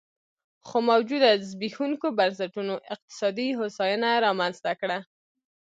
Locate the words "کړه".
4.81-4.97